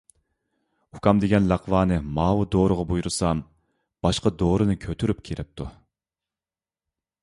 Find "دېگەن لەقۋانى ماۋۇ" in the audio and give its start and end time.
1.23-2.47